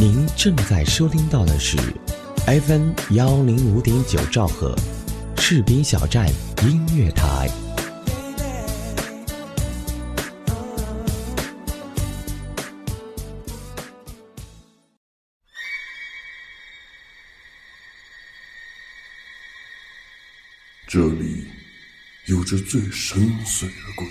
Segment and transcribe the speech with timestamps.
[0.00, 1.76] 您正在收听到的是
[2.46, 4.74] FM 幺零五点九兆赫，
[5.36, 6.26] 士兵小站
[6.62, 7.50] 音乐台。
[20.88, 21.44] 这里
[22.24, 24.08] 有着最深邃的诡异，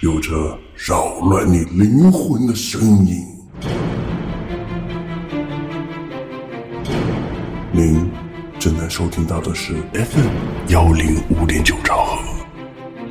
[0.00, 3.35] 有着扰乱你灵魂的声音。
[7.72, 8.10] 您
[8.58, 10.28] 正在收听到的是 FM
[10.68, 12.18] 幺零五点九兆赫，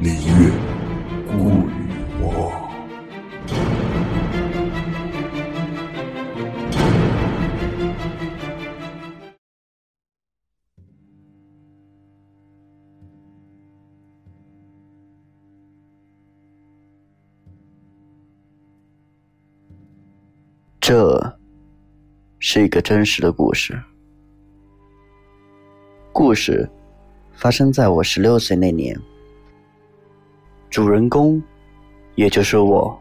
[0.02, 0.52] 李月
[20.88, 21.20] 这
[22.38, 23.76] 是一个真实的故事。
[26.14, 26.70] 故事
[27.34, 28.96] 发生在我十六岁那年，
[30.70, 31.42] 主人公
[32.14, 32.96] 也就是我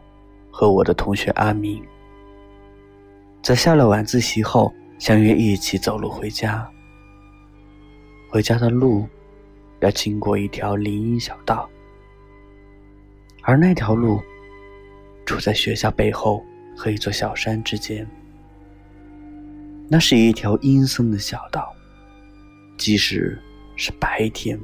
[0.49, 1.79] 和我的同学阿明，
[3.43, 6.67] 在下了晚自习后相约一起走路回家。
[8.31, 9.07] 回家的路
[9.81, 11.69] 要经过一条林荫小道，
[13.43, 14.19] 而那条路
[15.23, 16.43] 处在学校背后。
[16.75, 18.05] 和一座小山之间，
[19.87, 21.73] 那是一条阴森的小道。
[22.77, 23.41] 即使
[23.77, 24.59] 是白天，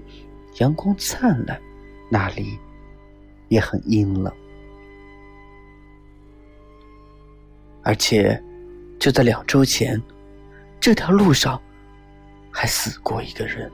[0.60, 1.60] 阳光灿烂，
[2.10, 2.60] 那里
[3.48, 4.32] 也很阴冷。
[7.84, 8.40] 而且，
[9.00, 10.00] 就在两周前，
[10.80, 11.60] 这条路上
[12.52, 13.72] 还死过一个人，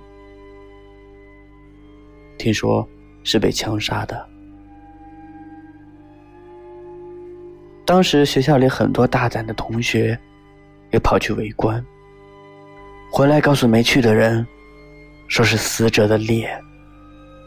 [2.37, 2.87] 听说
[3.23, 4.29] 是被枪杀的。
[7.87, 10.19] 当时学校里很多大胆的同学
[10.91, 11.81] 也跑去围观，
[13.09, 14.45] 回来告诉没去的人，
[15.29, 16.61] 说是死者的脸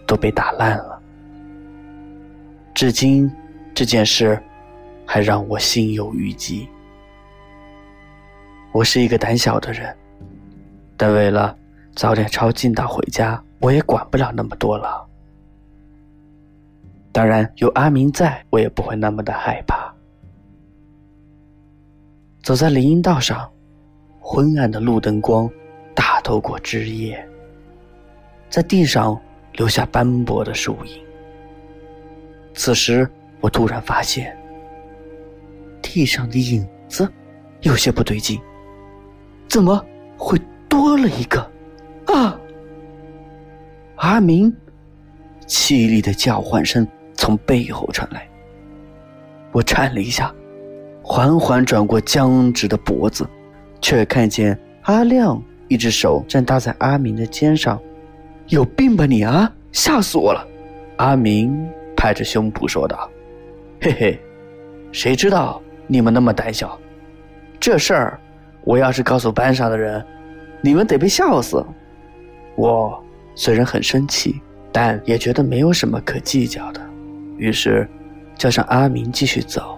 [0.06, 0.98] 都被打烂了。
[2.74, 3.30] 至今
[3.74, 4.42] 这件事
[5.04, 6.66] 还让我心有余悸。
[8.72, 9.94] 我是一个胆小的人，
[10.96, 11.54] 但为了
[11.94, 15.06] 早点抄近道回家，我也管不了那么多了。
[17.12, 19.94] 当然有阿明在，我也不会那么的害怕。
[22.42, 23.50] 走在林荫道上，
[24.18, 25.48] 昏暗的路灯光
[25.94, 27.22] 打透过枝叶，
[28.48, 29.20] 在地上
[29.52, 31.02] 留下斑驳的树影。
[32.54, 33.08] 此时，
[33.40, 34.36] 我突然发现
[35.82, 37.10] 地上的影子
[37.60, 38.40] 有些不对劲，
[39.48, 39.84] 怎么
[40.16, 41.40] 会多了一个？
[42.06, 42.38] 啊！
[43.96, 44.50] 阿明
[45.46, 48.26] 凄厉的叫唤声从背后传来，
[49.52, 50.34] 我颤了一下。
[51.12, 53.28] 缓缓转过僵直的脖子，
[53.80, 57.80] 却看见阿亮一只手正搭在阿明的肩上。
[58.46, 59.52] 有病吧你啊！
[59.72, 60.46] 吓死我了！
[60.98, 63.10] 阿明拍着胸脯说道
[63.82, 64.20] ：“嘿嘿，
[64.92, 66.78] 谁知道你们那么胆小？
[67.58, 68.20] 这事儿
[68.62, 70.06] 我要是告诉班上的人，
[70.62, 71.60] 你们得被笑死。”
[72.54, 73.02] 我
[73.34, 76.80] 虽然很生气，但也觉得没有什么可计较的，
[77.36, 77.88] 于是
[78.38, 79.76] 叫上阿明继续走。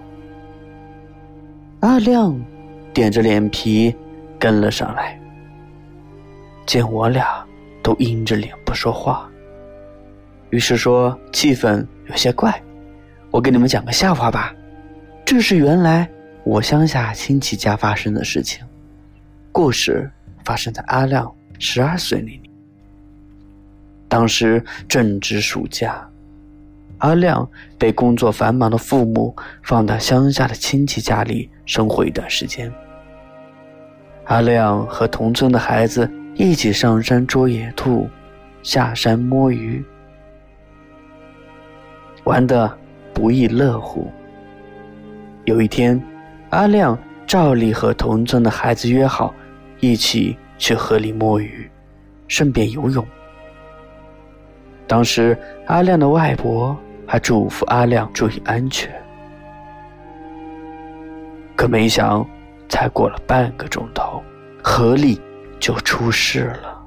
[1.82, 2.40] 阿亮
[2.94, 3.92] 点着脸皮
[4.38, 5.20] 跟了上来，
[6.64, 7.44] 见我俩
[7.82, 9.28] 都阴着脸不说话，
[10.50, 12.62] 于是说：“气氛有些怪，
[13.32, 14.54] 我给你们讲个笑话吧。
[15.24, 16.08] 这是原来
[16.44, 18.64] 我乡下亲戚家发生的事情。
[19.50, 20.08] 故事
[20.44, 21.28] 发生在阿亮
[21.58, 22.42] 十二岁那年，
[24.08, 26.08] 当时正值暑假。”
[27.02, 32.72] 阿亮被工作繁忙的父母放到乡下的亲戚家里生活一段时间。
[34.26, 38.08] 阿亮和同村的孩子一起上山捉野兔，
[38.62, 39.84] 下山摸鱼，
[42.22, 42.72] 玩得
[43.12, 44.08] 不亦乐乎。
[45.44, 46.00] 有一天，
[46.50, 46.96] 阿亮
[47.26, 49.34] 照例和同村的孩子约好，
[49.80, 51.68] 一起去河里摸鱼，
[52.28, 53.04] 顺便游泳。
[54.86, 56.78] 当时，阿亮的外婆。
[57.12, 58.90] 还嘱咐阿亮注意安全，
[61.54, 62.26] 可没想，
[62.70, 64.22] 才过了半个钟头，
[64.64, 65.20] 河里
[65.60, 66.82] 就出事了。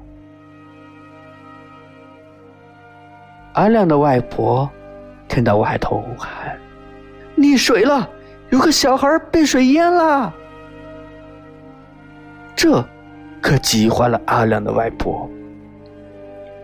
[3.52, 4.68] 阿亮的外婆
[5.28, 6.58] 听到外头喊
[7.38, 8.10] ：“溺水了，
[8.50, 10.34] 有个小孩被水淹了。”
[12.56, 12.84] 这
[13.40, 15.30] 可急坏了阿亮的外婆。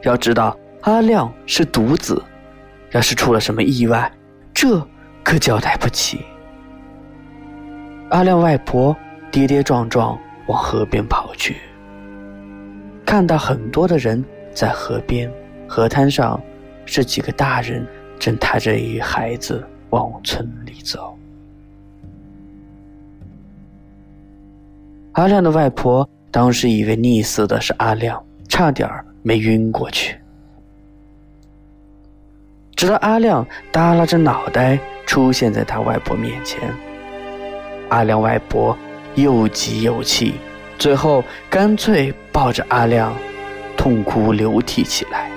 [0.02, 2.20] 要知道，阿亮是独子。
[2.92, 4.10] 要是出了什么意外，
[4.54, 4.86] 这
[5.22, 6.20] 可交代不起。
[8.10, 8.94] 阿亮外婆
[9.30, 11.56] 跌跌撞撞往河边跑去，
[13.06, 14.22] 看到很多的人
[14.54, 15.30] 在河边，
[15.66, 16.40] 河滩上
[16.84, 17.86] 是几个大人
[18.18, 21.16] 正抬着一孩子往村里走。
[25.12, 28.88] 阿亮的外婆当时以为溺死的是阿亮，差点
[29.22, 30.14] 没晕过去。
[32.82, 34.76] 直到阿亮耷拉着脑袋
[35.06, 36.58] 出现在他外婆面前。
[37.90, 38.76] 阿亮外婆
[39.14, 40.34] 又急又气，
[40.80, 43.14] 最后干脆抱着阿亮，
[43.76, 45.30] 痛哭流涕起来。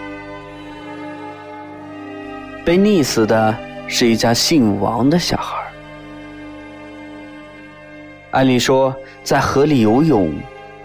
[2.66, 3.56] 被溺死的
[3.88, 5.62] 是一家姓王的小孩。
[8.32, 8.92] 按理说，
[9.24, 10.34] 在河里游泳，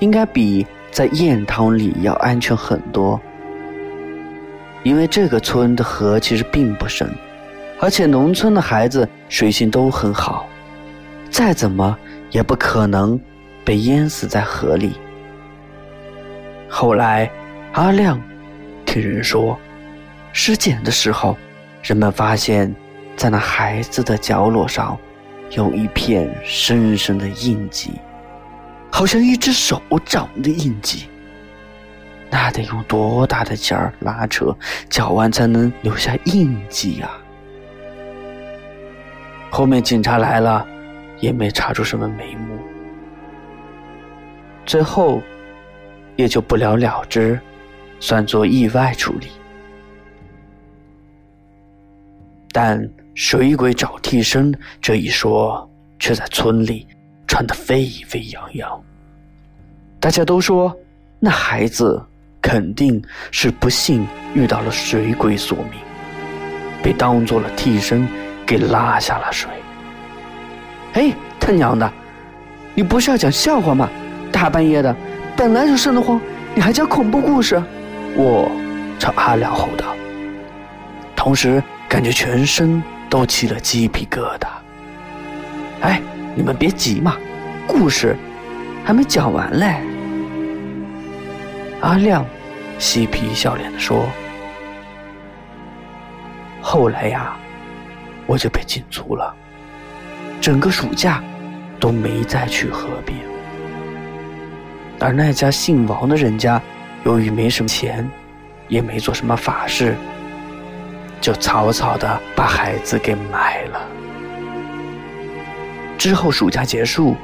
[0.01, 3.19] 应该比在堰塘里要安全很多，
[4.83, 7.13] 因为这个村的河其实并不深，
[7.79, 10.47] 而且农村的孩子水性都很好。
[11.31, 11.97] 再怎么
[12.31, 13.19] 也不可能
[13.65, 14.93] 被淹死在河里。
[16.69, 17.31] 后来，
[17.73, 18.21] 阿亮
[18.87, 19.59] 听人说，
[20.33, 21.37] 尸检的时候，
[21.83, 22.75] 人们发现，
[23.17, 24.97] 在那孩子的角落上，
[25.51, 27.93] 有一片深深的印记，
[28.91, 31.10] 好像一只手掌的印记。
[32.31, 34.57] 那得用多大的劲儿拉扯
[34.89, 37.11] 脚腕才能留下印记呀？
[39.51, 40.67] 后面警察来了。
[41.21, 42.59] 也没查出什么眉目，
[44.65, 45.21] 最后
[46.17, 47.39] 也就不了了之，
[47.99, 49.27] 算作意外处理。
[52.53, 54.51] 但水鬼找替身
[54.81, 56.87] 这一说，却在村里
[57.27, 58.83] 传得沸沸扬扬。
[60.01, 60.75] 大家都说，
[61.19, 62.03] 那孩子
[62.41, 65.81] 肯定是不幸遇到了水鬼索命，
[66.83, 68.07] 被当做了替身
[68.47, 69.51] 给拉下了水。
[70.95, 71.91] 哎，他娘的！
[72.75, 73.89] 你不是要讲笑话吗？
[74.33, 74.95] 大半夜的，
[75.37, 76.21] 本来就瘆得慌，
[76.55, 77.63] 你还讲恐怖故事？
[78.15, 78.51] 我
[78.99, 79.95] 朝阿亮吼道，
[81.15, 84.49] 同时感觉全身都起了鸡皮疙瘩。
[85.83, 86.01] 哎，
[86.35, 87.17] 你们别急嘛，
[87.67, 88.17] 故事
[88.85, 89.77] 还没讲完嘞。
[91.81, 92.25] 阿亮
[92.79, 94.07] 嬉皮笑脸的说
[96.61, 97.37] ：“后来呀，
[98.27, 99.35] 我就被禁足了。”
[100.41, 101.23] 整个暑假
[101.79, 103.19] 都没再去河边，
[104.99, 106.61] 而那家姓王的人家，
[107.05, 108.09] 由于没什么钱，
[108.69, 109.97] 也没做什么法事，
[111.21, 113.81] 就草草的把孩子给埋了。
[115.99, 117.17] 之后暑假结束，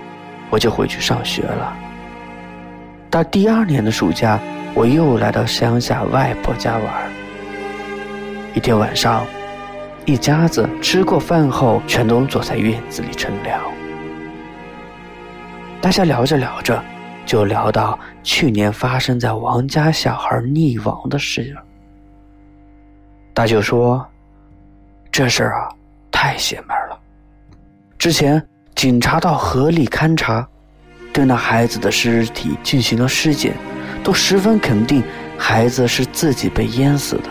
[0.51, 1.77] 我就回去上学了。
[3.17, 4.39] 到第二年的暑假，
[4.75, 7.11] 我又来到乡下外婆家玩。
[8.53, 9.27] 一天晚上。
[10.05, 13.59] 一家子吃过饭后，全都坐在院子里乘凉。
[15.81, 16.81] 大家聊着聊着，
[17.25, 21.57] 就聊到去年发生在王家小孩溺亡的事。
[23.33, 24.07] 大舅说
[25.11, 25.69] ：“这事儿啊，
[26.13, 27.01] 太邪门了。
[27.97, 30.47] 之前警察到河里勘察，
[31.17, 33.55] 对那孩子的尸体进行了尸检，
[34.05, 35.03] 都十分肯定
[35.39, 37.23] 孩子是自己被淹死的。”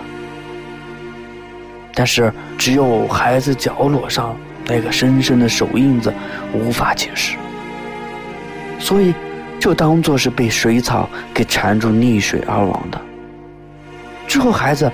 [1.94, 4.36] 但是，只有孩子脚裸上
[4.66, 6.12] 那个深深的手印子
[6.52, 7.38] 无法解释，
[8.80, 9.14] 所以
[9.60, 13.00] 就当做是被水草给缠住溺水而亡的。
[14.28, 14.92] 之后，孩子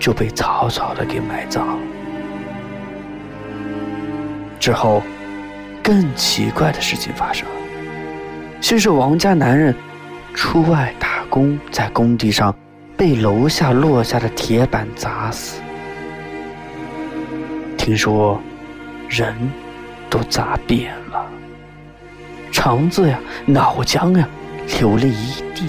[0.00, 1.78] 就被草草的给埋葬了。
[4.58, 5.04] 之后，
[5.84, 7.54] 更奇怪的事情发生了：
[8.64, 9.74] 先是王家男人
[10.32, 12.56] 出外打工，在工地上
[12.96, 15.60] 被楼下落下的铁板砸死。
[17.76, 18.40] 听说，
[19.06, 19.34] 人
[20.08, 21.26] 都砸扁了，
[22.50, 24.26] 肠子呀、脑浆呀，
[24.80, 25.68] 流了一地。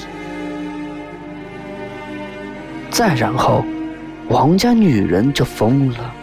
[2.89, 3.65] 再然后，
[4.29, 6.13] 王家女人就疯了，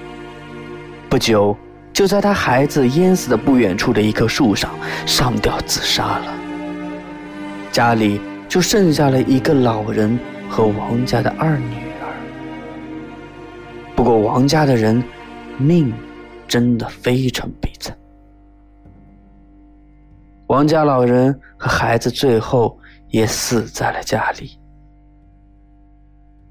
[1.10, 1.54] 不久
[1.92, 4.70] 就在她孩子淹死的不远处的一棵树上
[5.04, 6.38] 上吊自杀了。
[7.72, 10.16] 家里就剩下了一个老人
[10.48, 12.06] 和王家的二女儿。
[13.96, 15.02] 不过王家的人。
[15.58, 15.92] 命
[16.48, 17.96] 真的非常悲惨，
[20.46, 22.76] 王家老人和孩子最后
[23.08, 24.58] 也死在了家里。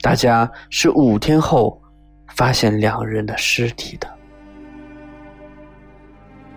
[0.01, 1.81] 大家是五天后
[2.35, 4.07] 发现两人的尸体的。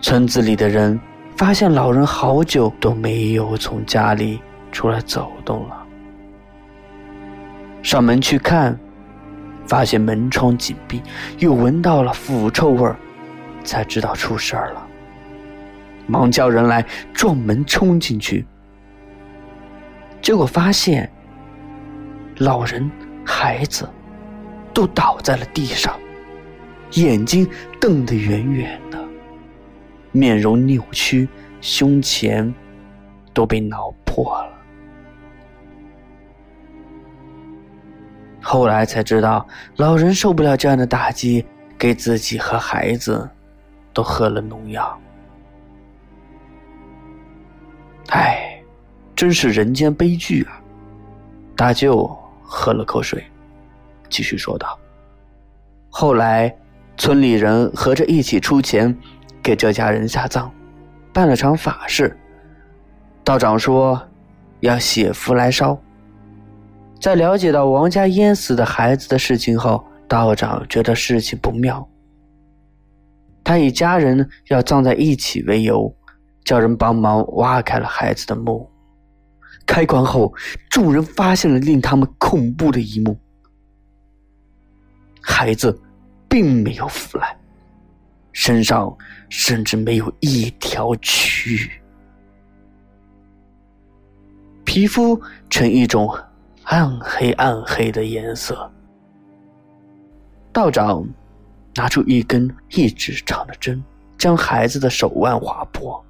[0.00, 1.00] 村子里的人
[1.35, 4.38] 发现老人好久都没有从家里
[4.74, 5.86] 出来走动了，
[7.82, 8.78] 上门去看。
[9.66, 11.00] 发现门窗紧闭，
[11.38, 12.94] 又闻到了腐臭味儿，
[13.64, 14.86] 才知道出事儿了。
[16.06, 18.44] 忙叫人来撞门冲进去，
[20.20, 21.10] 结果发现
[22.36, 22.90] 老人、
[23.24, 23.88] 孩子
[24.74, 25.98] 都倒在了地上，
[26.90, 27.48] 眼睛
[27.80, 29.02] 瞪得圆圆的，
[30.12, 31.26] 面容扭曲，
[31.62, 32.52] 胸前
[33.32, 34.53] 都被挠破了。
[38.44, 39.46] 后来才知道，
[39.76, 41.44] 老人受不了这样的打击，
[41.78, 43.26] 给自己和孩子
[43.94, 45.00] 都喝了农药。
[48.10, 48.62] 唉，
[49.16, 50.60] 真是人间悲剧啊！
[51.56, 52.06] 大舅
[52.42, 53.24] 喝了口水，
[54.10, 54.78] 继续说道
[55.88, 56.54] ：“后来，
[56.98, 58.94] 村里人合着一起出钱
[59.42, 60.52] 给这家人下葬，
[61.14, 62.14] 办了场法事。
[63.24, 64.00] 道长说
[64.60, 65.80] 要写符来烧。
[67.04, 71.87] 在了解到王家淹死的孩子的事情后，道长觉得事情不妙。
[73.44, 75.94] 他以家人要葬在一起为由。”
[76.46, 78.66] 叫人帮忙挖开了孩子的墓，
[79.66, 80.32] 开棺后，
[80.70, 83.18] 众人发现了令他们恐怖的一幕：
[85.20, 85.78] 孩子
[86.26, 87.37] 并没有腐烂，
[88.32, 88.94] 身上
[89.28, 91.70] 甚至没有一条蛆，
[94.64, 95.20] 皮肤
[95.50, 96.08] 呈一种
[96.64, 98.71] 暗黑暗黑的颜色。
[100.52, 101.06] 道长
[101.75, 103.83] 拿出一根一指长的针，
[104.16, 106.02] 将孩子的手腕划破。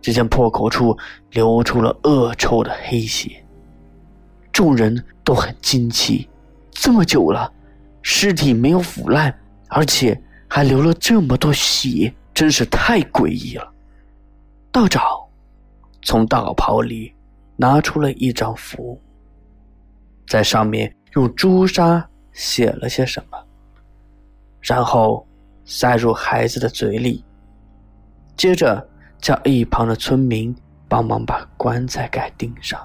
[0.00, 0.96] 只见破口处
[1.30, 3.42] 流出了恶臭的黑血，
[4.52, 6.28] 众人都很惊奇，
[6.70, 7.50] 这么久了，
[8.02, 9.34] 尸体没有腐烂，
[9.68, 13.72] 而且还流了这么多血，真是太诡异了。
[14.70, 15.02] 道长
[16.02, 17.14] 从道袍里
[17.56, 19.00] 拿出了一张符，
[20.26, 23.38] 在上面用朱砂写了些什么，
[24.60, 25.26] 然后
[25.64, 27.24] 塞入孩子的嘴里，
[28.36, 28.88] 接着。
[29.20, 30.54] 叫一旁的村民
[30.86, 32.78] 帮忙把棺材盖钉上，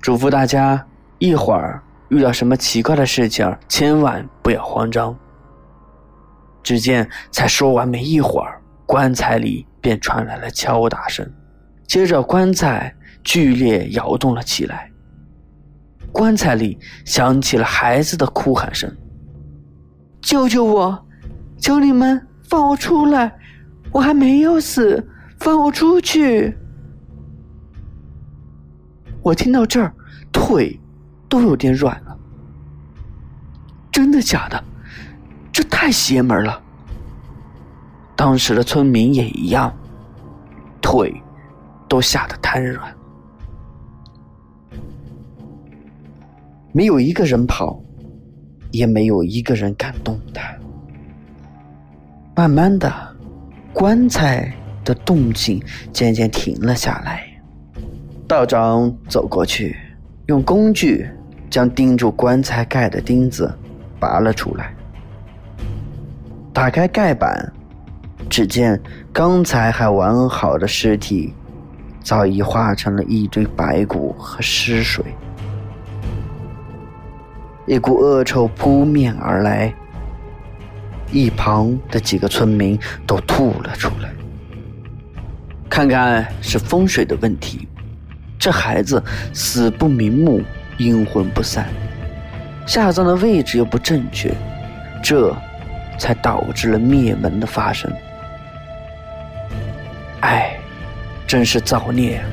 [0.00, 0.82] 嘱咐大家
[1.18, 5.14] 一会儿遇到什么奇怪的事情，千万不要慌张。
[6.62, 11.30] 只见才说完没一会儿，棺材里便传来了敲打声，
[11.86, 12.90] 接着棺材
[13.22, 14.90] 剧烈摇动了起来，
[16.14, 18.88] 棺材里响起了孩子的哭喊声
[20.22, 21.06] ：“救救我！
[21.58, 23.36] 求你们放我出来！”
[23.90, 25.04] 我还没有死，
[25.40, 26.56] 放我出去！
[29.22, 29.92] 我听到这儿，
[30.32, 30.80] 腿
[31.28, 32.16] 都有点软了。
[33.90, 34.64] 真的假的？
[35.52, 36.60] 这太邪门了！
[38.14, 39.72] 当时的村民也一样，
[40.80, 41.20] 腿
[41.88, 42.92] 都吓得瘫软，
[46.76, 47.80] 没有一个人跑，
[48.72, 50.58] 也没有一个人敢动弹。
[52.34, 52.92] 慢慢的。
[53.72, 54.54] 棺材
[54.84, 55.60] 的动静
[55.92, 57.26] 渐渐停了下来，
[58.28, 59.76] 道长走过去，
[60.26, 61.04] 用工具
[61.50, 63.52] 将钉住棺材盖的钉子
[63.98, 64.72] 拔了出来，
[66.52, 67.52] 打开盖板，
[68.30, 68.80] 只见
[69.12, 71.34] 刚才还完好的尸体，
[72.00, 75.04] 早已化成了一堆白骨和尸水，
[77.66, 79.72] 一股恶臭扑面而来。
[81.12, 84.10] 一旁的几个村民都吐了出来。
[85.70, 87.68] 看看是风水的问题，
[88.38, 89.02] 这孩子
[89.32, 90.42] 死不瞑目，
[90.78, 91.66] 阴魂不散，
[92.66, 94.32] 下葬的位置又不正确，
[95.02, 95.34] 这
[95.98, 97.92] 才导致了灭门的发生。
[100.20, 100.56] 哎，
[101.26, 102.24] 真是造孽！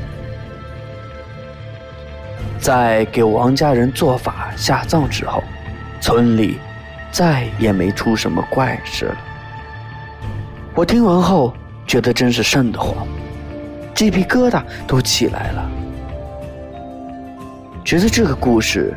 [2.61, 5.43] 在给王家人做法下葬之后，
[5.99, 6.59] 村里。
[7.13, 9.17] 再也没出什么怪事了。
[10.73, 11.53] 我听完后
[11.85, 13.05] 觉得真是瘆得慌，
[13.93, 15.69] 鸡皮疙瘩都起来了。
[17.83, 18.93] 觉得这个故事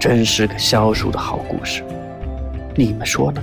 [0.00, 1.84] 真是个消暑的好故事，
[2.74, 3.42] 你们说呢？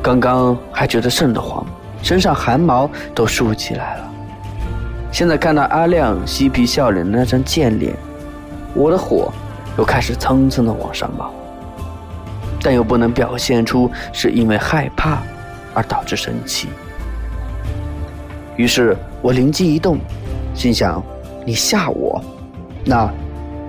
[0.00, 1.66] 刚刚还觉得瘆得慌，
[2.04, 4.11] 身上汗毛都竖起来了。
[5.12, 7.94] 现在看到阿亮嬉皮笑脸的那张贱脸，
[8.74, 9.32] 我的火。
[9.78, 11.32] 又开始蹭蹭的往上冒，
[12.60, 15.22] 但又不能表现出是因为害怕
[15.72, 16.68] 而导致生气。
[18.54, 19.96] 于是我灵机一动，
[20.52, 21.02] 心想：
[21.46, 22.22] 你吓我，
[22.84, 23.10] 那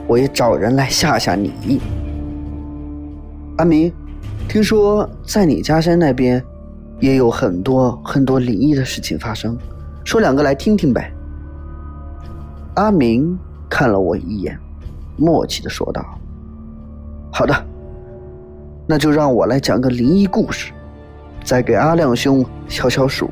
[0.06, 1.80] 我也找人来吓吓你。
[3.56, 3.90] 阿明，
[4.50, 6.44] 听说在你家乡那边
[7.00, 9.58] 也有很多很多灵异的事情发生，
[10.04, 11.10] 说两个来听听呗。
[12.76, 13.38] 阿明
[13.70, 14.60] 看了我一眼。
[15.16, 16.04] 默契的说道
[17.32, 17.54] ：“好的，
[18.88, 20.74] 那就让我来讲个灵异故事。
[21.44, 23.30] 再给阿亮兄敲敲数。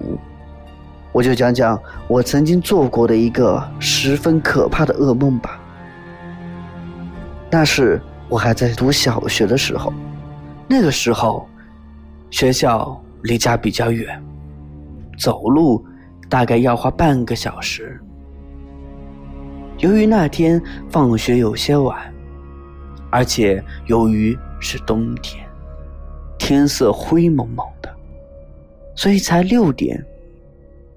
[1.12, 5.60] 我就讲讲我曾经做过的一个十分可怕的噩梦吧。
[7.50, 9.92] 那是我还在读小学的时候，
[10.68, 11.48] 那个时候
[12.30, 14.24] 学校离家比较远，
[15.18, 15.84] 走路
[16.30, 18.00] 大概要花半个小时。
[19.82, 22.00] 由于那天放学有些晚，
[23.10, 25.44] 而且由于是冬天，
[26.38, 27.92] 天色灰蒙蒙的，
[28.96, 30.04] 所以才六点。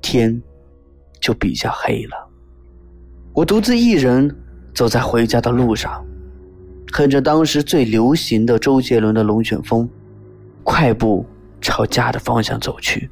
[0.06, 0.38] 天
[1.18, 2.28] 就比较黑了，
[3.32, 4.30] 我独自一人
[4.74, 6.04] 走在回家的路上，
[6.92, 9.88] 哼着当时最流行的周杰伦的《龙卷风》，
[10.62, 11.24] 快步
[11.58, 13.08] 朝家的方向走去。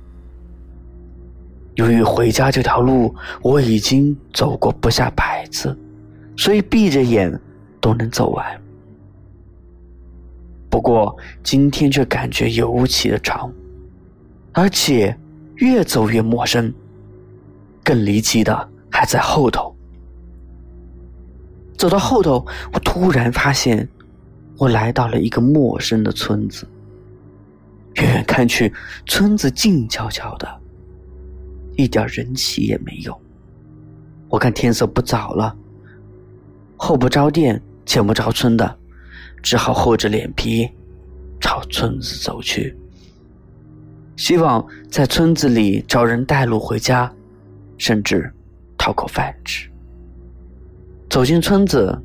[1.75, 5.77] 由于回家这条路我已经走过不下百次，
[6.37, 7.41] 所以闭着眼
[7.81, 8.45] 都能走完。
[10.69, 13.53] 不过今天却感觉尤其的长，
[14.53, 15.17] 而且
[15.57, 16.73] 越走越陌生。
[17.85, 19.75] 更离奇的还在后头。
[21.77, 23.89] 走到后头，我突然发现，
[24.57, 26.65] 我来到了一个陌生的村子。
[27.95, 28.73] 远远看去，
[29.05, 30.49] 村子静悄悄的，
[31.77, 33.21] 一点人气也没有。
[34.29, 35.57] 我看天色不早了，
[36.77, 38.79] 后不着店，前不着村的，
[39.43, 40.71] 只好厚着脸皮
[41.41, 42.77] 朝村子走去，
[44.17, 47.13] 希望在村子里找人带路回家。
[47.79, 48.33] 甚至
[48.79, 49.69] 讨口饭吃。
[51.11, 52.01] 走进村子，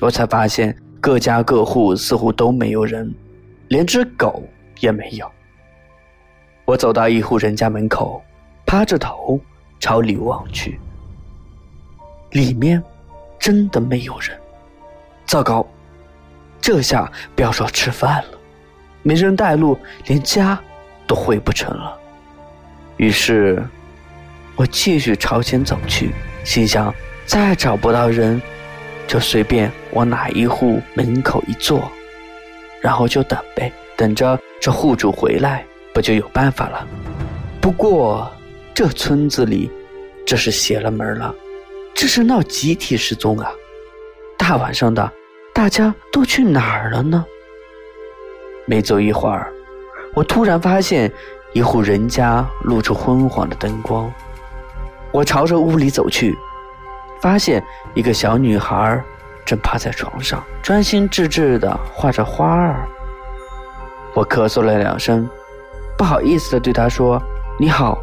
[0.00, 3.14] 我才发现各家各户似乎都没有人，
[3.68, 4.42] 连只狗
[4.80, 5.30] 也没有。
[6.64, 8.20] 我走到一户人家门口，
[8.68, 9.40] 趴着头
[9.80, 10.78] 朝里望去，
[12.32, 12.82] 里面
[13.38, 14.38] 真的没有人。
[15.24, 15.66] 糟糕，
[16.60, 18.38] 这下不要说吃饭了，
[19.02, 20.60] 没人带路，连家
[21.06, 21.98] 都回不成了。
[22.98, 23.64] 于是。
[24.54, 26.10] 我继续朝前走去，
[26.42, 26.92] 心想
[27.24, 28.42] 再找不到人，
[29.06, 31.88] 就随便往哪一户门口一坐，
[32.82, 36.84] 然后就等呗，等着这户主回来，不就有办法了？
[37.60, 38.28] 不过
[38.78, 39.68] 这村子里，
[40.24, 41.34] 这是邪了门了，
[41.92, 43.50] 这是闹集体失踪啊！
[44.38, 45.12] 大晚上的，
[45.52, 47.26] 大家都去哪儿了呢？
[48.66, 49.52] 没走一会儿，
[50.14, 51.12] 我突然发现
[51.54, 54.08] 一户人家露出昏黄的灯光。
[55.10, 56.38] 我朝着屋里走去，
[57.20, 57.60] 发现
[57.94, 59.02] 一个小女孩
[59.44, 62.88] 正趴在床上，专心致志地画着花儿。
[64.14, 65.28] 我咳嗽了两声，
[65.96, 67.20] 不好意思地对她说
[67.58, 68.00] ：“你好，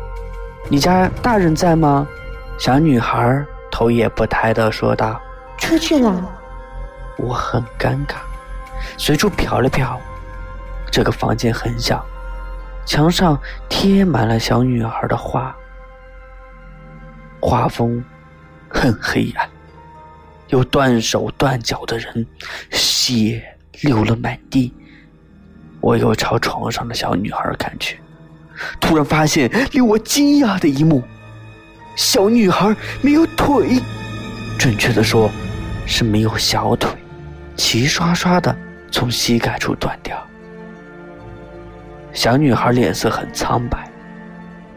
[0.69, 2.07] 你家大人在吗？”
[2.57, 5.21] 小女孩头也不抬地说道
[5.57, 6.31] ：“出去了。”
[7.17, 8.15] 我很尴尬，
[8.97, 9.97] 随处瞟了瞟，
[10.91, 12.05] 这个房间很小，
[12.85, 15.55] 墙上贴满了小女孩的画。
[17.41, 18.03] 画风
[18.69, 19.47] 很黑暗，
[20.47, 22.25] 有断手断脚的人，
[22.71, 23.43] 血
[23.81, 24.73] 流了满地。
[25.79, 27.99] 我又朝床上的小女孩看去，
[28.79, 31.03] 突然发现令我惊讶的一幕：
[31.95, 33.81] 小女孩没有腿，
[34.57, 35.29] 准确的说，
[35.85, 36.91] 是没有小腿，
[37.55, 38.55] 齐刷刷的
[38.91, 40.17] 从膝盖处断掉。
[42.13, 43.89] 小女孩脸色很苍白。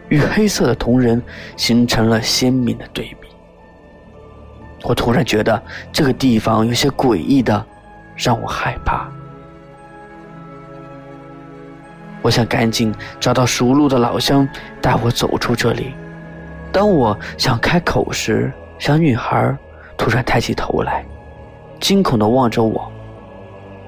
[0.08, 1.22] 与黑色的瞳仁
[1.54, 3.28] 形成了鲜明的对比。
[4.84, 5.62] 我突然觉得
[5.92, 7.66] 这个地方有些诡异的，
[8.16, 9.06] 让我害怕。
[12.22, 14.48] 我想赶紧找到熟路的老乡，
[14.80, 15.94] 带我走出这里。
[16.72, 19.56] 当我想开口时，小女孩
[19.96, 21.04] 突然抬起头来，
[21.80, 22.90] 惊恐的望着我：“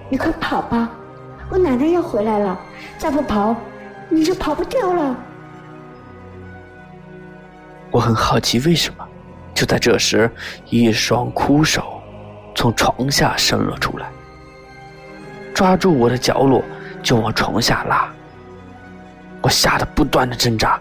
[0.08, 0.88] 你快跑吧，
[1.50, 2.58] 我奶奶要回来了！
[2.98, 3.54] 再不跑，
[4.08, 5.14] 你就跑不掉了。”
[7.90, 9.06] 我很好奇为什么。
[9.52, 10.30] 就在这时，
[10.70, 12.00] 一双枯手
[12.54, 14.06] 从床下伸了出来，
[15.52, 16.62] 抓住我的角落
[17.02, 18.10] 就往床下拉。
[19.42, 20.80] 我吓得不断的挣扎，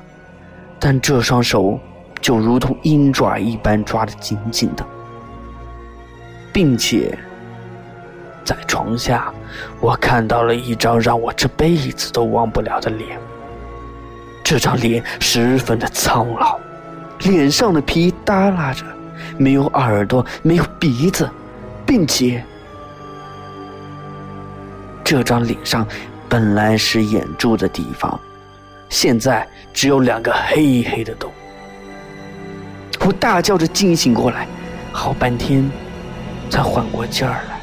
[0.79, 1.79] 但这双手
[2.21, 4.85] 就如同鹰爪一般抓得紧紧的，
[6.51, 7.17] 并且
[8.43, 9.31] 在床下，
[9.79, 13.19] 我看到了一张让我这辈子都忘不了的脸。
[14.43, 16.59] 这张脸十分的苍老。
[17.23, 18.85] 脸上的皮耷拉着，
[19.37, 21.29] 没有耳朵，没有鼻子，
[21.85, 22.41] 并且
[25.03, 25.85] 这张脸上
[26.29, 28.17] 本来是眼珠的地方，
[28.89, 31.32] 现在只有两个黑黑的洞。
[32.99, 34.45] 我大叫着惊醒过来，
[34.91, 35.69] 好半天
[36.49, 37.62] 才缓过劲儿来，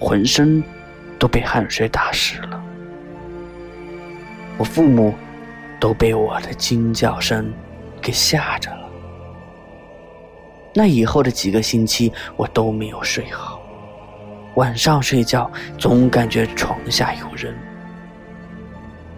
[0.00, 0.62] 浑身
[1.18, 2.60] 都被汗水打湿了。
[4.56, 5.14] 我父母
[5.78, 7.52] 都被我的惊叫声
[8.00, 8.88] 给吓着了。
[10.74, 13.60] 那以后的几个星期，我都没有睡好，
[14.56, 17.54] 晚上睡觉总感觉床下有人，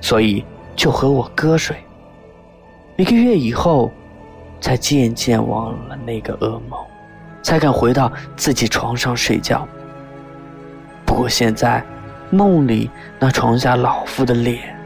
[0.03, 0.45] 所以
[0.77, 1.77] 就和我哥睡。
[2.97, 3.91] 一个月以后，
[4.61, 6.79] 才渐渐忘了那个噩梦，
[7.43, 9.67] 才敢回到自己床上睡觉。
[11.05, 11.85] 不过现在，
[12.31, 14.79] 梦里那床下老妇的脸，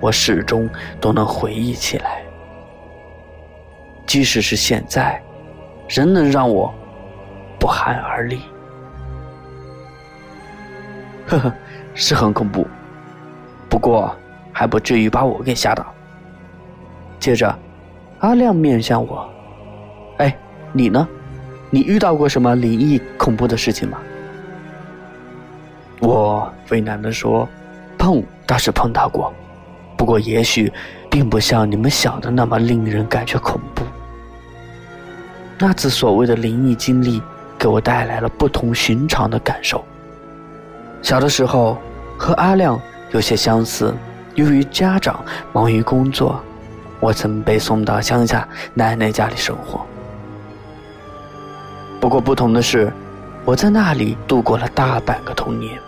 [0.00, 0.68] 我始终
[1.00, 2.22] 都能回忆起来。
[4.06, 5.22] 即使是现在。
[5.88, 6.74] 仍能让我
[7.60, 8.40] 不寒而栗。
[11.28, 11.52] 呵呵，
[11.94, 12.66] 是很恐怖，
[13.68, 14.12] 不过
[14.58, 15.84] 还不至于把我给吓到。
[17.20, 17.54] 接着，
[18.20, 19.28] 阿亮面向我
[20.16, 20.34] ：“哎，
[20.72, 21.06] 你呢？
[21.68, 23.98] 你遇到过什么灵异恐怖的事情吗？”
[26.00, 27.46] 我为难的说
[27.98, 29.30] ：“碰倒是碰到过，
[29.94, 30.72] 不过也许
[31.10, 33.84] 并不像你们想的那么令人感觉恐怖。”
[35.60, 37.20] 那次所谓的灵异经历，
[37.58, 39.84] 给我带来了不同寻常的感受。
[41.02, 41.76] 小的时候
[42.16, 43.94] 和阿亮有些相似，
[44.36, 46.40] 由于家长忙于工作，
[47.00, 49.84] 我曾被送到乡下奶奶家里生活。
[51.98, 52.92] 不过不同的是，
[53.46, 55.78] 我在那里度过了大半个童年。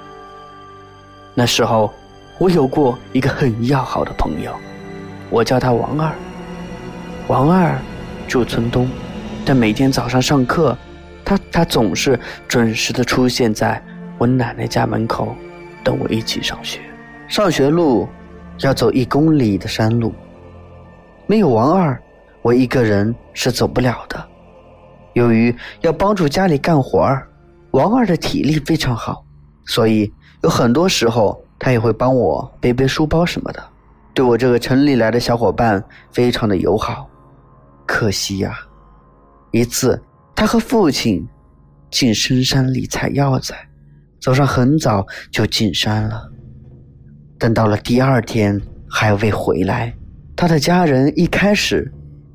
[1.35, 1.93] 那时候，
[2.39, 4.51] 我有过一个很要好的朋友，
[5.29, 6.11] 我叫他王二。
[7.29, 7.79] 王二
[8.27, 8.89] 住村东。
[9.45, 10.77] 但每天早上上课，
[11.25, 13.83] 他他总是准时的出现在
[14.19, 15.35] 我奶奶家门口，
[15.85, 16.81] 等我一起上学。
[17.29, 18.09] 上学路
[18.61, 20.13] 要走一公里的山路，
[21.27, 22.01] 没有王二，
[22.43, 24.29] 我一个人是走不了的。
[25.15, 27.29] 由于要帮助家里干活儿，
[27.73, 29.25] 王二的体力非常好，
[29.67, 33.63] 所以有很多时候他也会帮我背背书包什么的，
[34.15, 37.09] 对我这个城里来的小伙伴非常的友好。
[37.87, 38.59] 可惜呀。
[39.51, 40.01] 一次，
[40.35, 41.27] 他和父亲
[41.91, 43.57] 进深山里采药材，
[44.21, 46.31] 早上很早就进山了。
[47.39, 49.95] 等到了第二天还未回来，
[50.35, 51.91] 他的家人一开始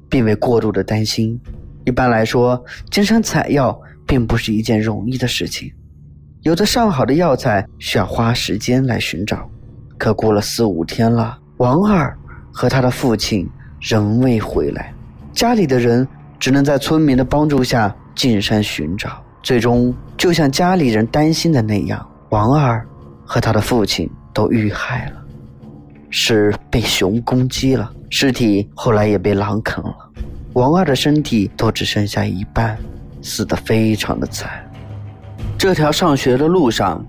[0.10, 1.40] 并未过度的担心。
[1.86, 5.72] 一般来说，进山采药并不是一件容易的事情，
[6.42, 9.50] 有的上好的药材需要花时间来寻找。
[9.98, 12.18] 可过了四五天了，王二
[12.52, 14.94] 和他的父亲仍未回来，
[15.34, 16.08] 家里的人。
[16.40, 22.86] 只能在村民的帮助下进山寻找，最终就像家里人担心的那样，王二
[23.24, 25.22] 和他的父亲都遇害了，
[26.10, 29.96] 是被熊攻击了，尸体后来也被狼啃了，
[30.54, 32.78] 王二的身体都只剩下一半，
[33.22, 34.50] 死得非常的惨。
[35.58, 37.06] 这条上学的路上，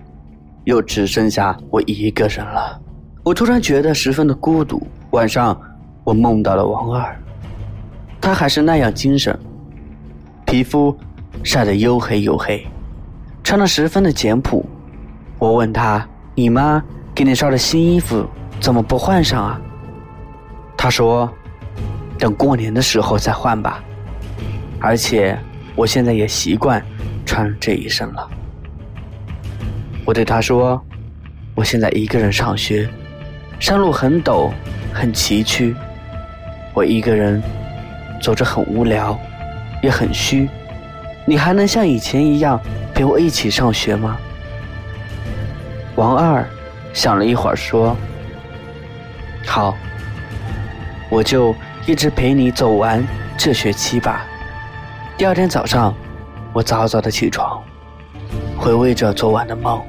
[0.65, 2.81] 又只剩下我一个人了，
[3.25, 4.87] 我突然觉得十分的孤独。
[5.11, 5.61] 晚上，
[6.05, 7.17] 我梦到了王二。
[8.21, 9.39] 他还是那样精神，
[10.47, 10.97] 皮肤
[11.43, 12.67] 晒得黝黑黝黑，
[13.43, 14.65] 穿得十分的简朴。
[15.39, 16.83] 我问他：“你妈
[17.15, 18.27] 给你烧的新衣服
[18.61, 19.61] 怎么不换上啊？”
[20.77, 21.33] 他说
[22.19, 23.83] ：“等过年的时候再换吧。”
[24.81, 25.39] 而且
[25.75, 26.85] 我现在也习惯
[27.25, 28.31] 穿这一身了。
[30.05, 30.83] 我对他说
[31.55, 32.89] ：“我现在一个人上学，
[33.59, 34.51] 山路很陡，
[34.93, 35.75] 很崎岖，
[36.75, 37.43] 我一个人。”
[38.23, 39.19] 走着很无聊，
[39.83, 40.49] 也很虚，
[41.27, 42.59] 你还能像以前一样
[42.95, 44.17] 陪我一起上学吗？
[45.95, 46.43] 王二
[46.95, 47.95] 想了一会儿说
[49.45, 49.75] ：“好，
[51.11, 51.55] 我就
[51.87, 54.25] 一直陪你走完这学期吧。”
[55.19, 55.95] 第二天早上，
[56.55, 57.63] 我早早的起床，
[58.57, 59.83] 回味着昨晚的梦，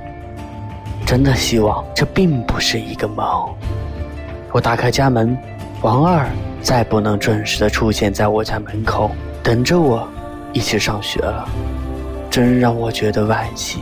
[1.06, 3.56] 真的希望这并不是一个梦。
[4.52, 5.38] 我打开家门，
[5.82, 6.28] 王二。
[6.62, 9.12] 再不能准时的出现在我家门口
[9.44, 10.08] 等着我
[10.52, 11.48] 一起上学了，
[12.28, 13.82] 真让我觉得惋惜。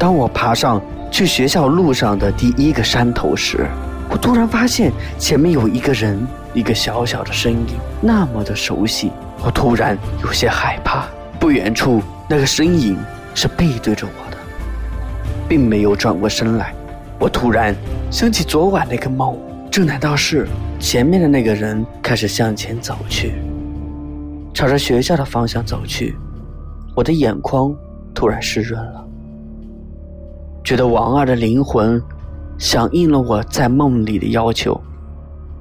[0.00, 3.66] 当我爬上去学校路上的第一个山头时，
[4.10, 6.18] 我突然发现前面有一个人，
[6.54, 7.66] 一个小小的身影，
[8.00, 9.10] 那么的熟悉。
[9.44, 11.06] 我突然有些害怕。
[11.40, 12.96] 不远处那个身影
[13.32, 14.36] 是背对着我的，
[15.48, 16.74] 并没有转过身来。
[17.18, 17.74] 我突然
[18.10, 19.38] 想起昨晚那个梦。
[19.70, 20.48] 这难道是
[20.80, 23.34] 前面的那个人开始向前走去，
[24.52, 26.16] 朝着学校的方向走去？
[26.96, 27.72] 我的眼眶
[28.12, 29.04] 突然湿润了，
[30.68, 31.98] 觉得王二的灵魂
[32.58, 34.78] 响应了我在梦里的要求，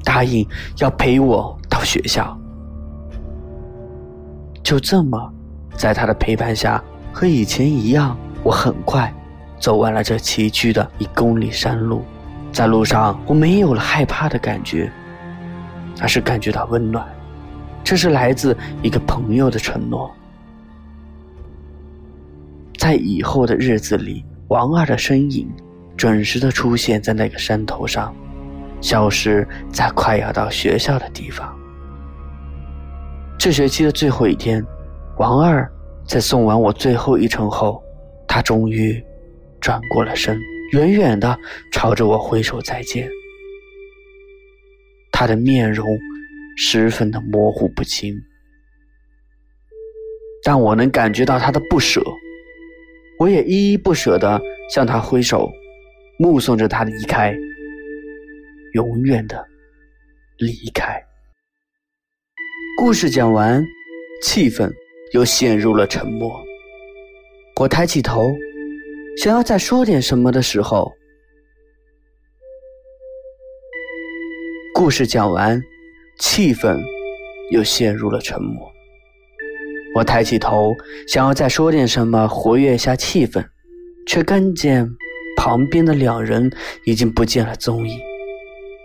[0.04, 0.46] 答应
[0.80, 2.38] 要陪我到学校。
[4.62, 5.34] 就这么，
[5.78, 9.16] 在他的陪伴下，和以前一样，我很快
[9.58, 12.04] 走完了这崎岖的一公里山路。
[12.52, 14.92] 在路上，我没有了害怕的感觉，
[16.02, 17.08] 而是感觉到温暖。
[17.82, 20.12] 这是来自一个朋友的承诺。
[22.78, 25.50] 在以后的日子里，王二的身影
[25.98, 28.16] 准时的出现在那个山头上，
[28.82, 31.54] 消失在快要到学校的地方。
[33.38, 34.64] 这学期的最后一天，
[35.18, 35.70] 王二
[36.06, 37.84] 在送完我最后一程后，
[38.28, 39.04] 他终于
[39.60, 40.40] 转过了身。
[40.74, 41.38] 远远的
[41.72, 43.10] 朝着我挥手再见，
[45.14, 45.88] 他的面容
[46.58, 48.14] 十分的模糊不清，
[50.44, 52.04] 但我能感觉到他的不舍，
[53.20, 55.52] 我也依依不舍的向他挥手，
[56.20, 57.36] 目送着他离开，
[58.74, 59.44] 永远的
[60.38, 61.04] 离开。
[62.80, 63.64] 故事讲完，
[64.22, 64.72] 气氛
[65.14, 66.32] 又陷入了沉默，
[67.60, 68.32] 我抬起头。
[69.18, 70.94] 想要再说点什么的时候，
[74.76, 75.60] 故事讲完，
[76.20, 76.80] 气氛
[77.50, 78.72] 又陷入了沉默。
[79.96, 80.76] 我抬起头，
[81.08, 83.44] 想要再说点什么活跃一下气氛，
[84.06, 84.88] 却看见
[85.38, 86.52] 旁边的两人
[86.86, 88.00] 已经不见了踪影。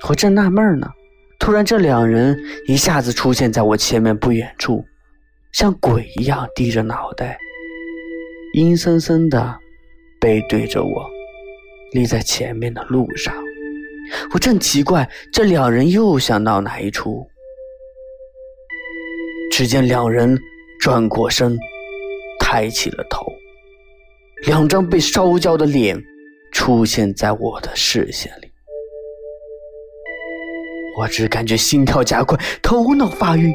[0.08, 0.88] 我正纳闷呢，
[1.38, 4.84] 突然这两人一下子出现在我前面不远处，
[5.52, 7.38] 像鬼一样低着脑袋，
[8.54, 9.58] 阴森森的。
[10.20, 11.10] 背对着我，
[11.94, 13.34] 立在前面的路上，
[14.32, 17.26] 我正奇怪这两人又想闹哪一出。
[19.50, 20.38] 只见两人
[20.82, 21.56] 转过身，
[22.40, 23.24] 抬起了头，
[24.46, 25.96] 两张被烧焦的脸
[26.52, 28.50] 出现在我的视线里。
[30.98, 33.54] 我只感觉心跳加快，头脑发晕，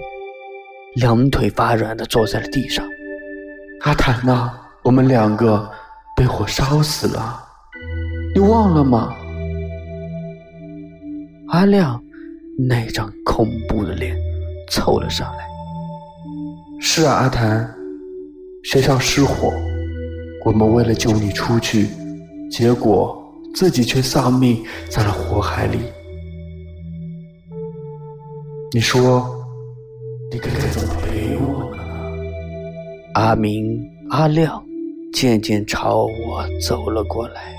[0.96, 2.88] 两腿发软的坐在了地上。
[3.82, 5.70] 阿坦呐，我们两个。
[6.16, 7.40] 被火烧死了，
[8.34, 9.16] 你忘了吗？
[11.50, 12.04] 阿亮
[12.68, 14.18] 那张恐怖的脸
[14.72, 15.57] 凑了上来。
[16.80, 17.76] 是啊，阿谭，
[18.64, 19.52] 学校失火，
[20.46, 21.88] 我们为了救你出去，
[22.52, 23.18] 结果
[23.54, 25.80] 自己却丧命在了火海里。
[28.74, 29.28] 你说，
[30.32, 31.84] 你该怎么陪我呢？
[33.14, 34.64] 阿明，阿亮。
[35.14, 37.56] 渐渐朝我走了过来，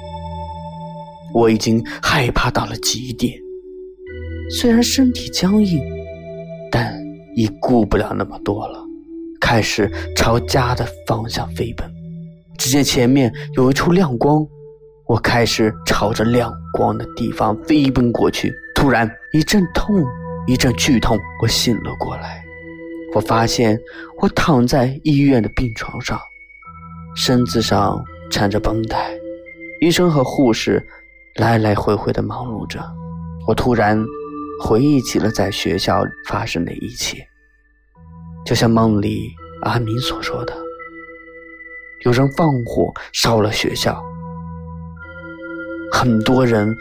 [1.35, 3.33] 我已经害怕到了极点。
[4.61, 5.81] 虽然身体僵硬，
[6.71, 6.95] 但
[7.35, 8.79] 已顾不了那么多了，
[9.51, 11.91] 开始朝家的方向飞奔。
[12.59, 14.47] 只见前面有一处亮光，
[15.07, 18.53] 我开始朝着亮光的地方飞奔过去。
[18.75, 20.05] 突然一阵痛，
[20.47, 22.45] 一阵剧痛，我醒了过来。
[23.15, 23.81] 我发现
[24.21, 26.21] 我躺在医院的病床上。
[27.17, 29.13] 身子上缠着绷带，
[29.81, 30.87] 医生和护士
[31.37, 32.85] 来来回回的忙碌着。
[33.47, 33.99] 我突然
[34.63, 37.27] 回忆起了在学校发生的一切，
[38.49, 40.57] 就像梦里阿明所说的，
[42.07, 44.03] 有人放火烧了学校，
[45.93, 46.75] 很多人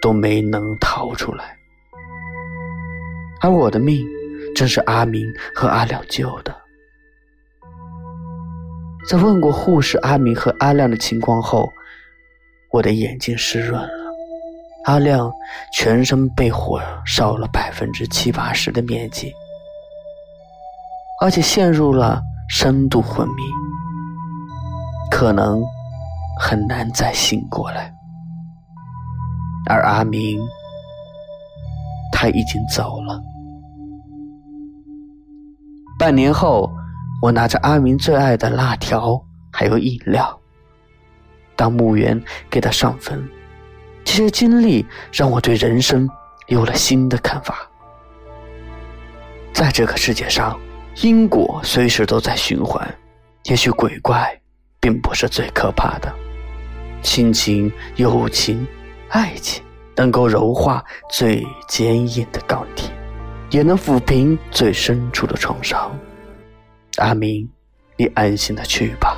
[0.00, 1.56] 都没能逃出来，
[3.40, 4.06] 而我的命
[4.54, 6.54] 正是阿明和阿亮救的。
[9.08, 11.68] 在问过护士阿明和阿亮的情况后，
[12.70, 13.90] 我的眼睛湿润了。
[14.84, 15.28] 阿亮
[15.76, 19.32] 全身被火烧了百分之七八十的面积，
[21.20, 23.42] 而且陷入了深度昏迷，
[25.10, 25.62] 可能
[26.40, 27.92] 很难再醒过来。
[29.68, 30.40] 而阿明，
[32.12, 33.20] 他已经走了。
[35.98, 36.70] 半年后。
[37.20, 40.38] 我拿着阿明最爱的辣条，还有饮料，
[41.56, 43.28] 当墓园给他上坟。
[44.04, 46.08] 这些经历让我对人生
[46.46, 47.68] 有了新的看法。
[49.52, 50.56] 在这个世界上，
[51.02, 52.86] 因果随时都在循环。
[53.44, 54.38] 也许鬼怪
[54.80, 56.12] 并不是最可怕的，
[57.02, 58.66] 亲情、友情、
[59.08, 59.62] 爱情
[59.96, 62.90] 能够柔化最坚硬的钢铁，
[63.50, 65.96] 也能抚平最深处的创伤。
[66.96, 67.48] 阿明，
[67.96, 69.16] 你安心的去吧。